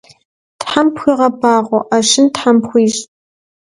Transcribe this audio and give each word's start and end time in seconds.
Тхьэм 0.59 0.87
пхуигъэбагъуэ, 0.93 1.79
ӏэщын 1.89 2.27
тхьэм 2.33 2.57
пхуищӏ. 2.63 3.01